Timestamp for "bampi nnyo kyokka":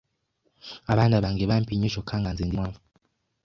1.51-2.15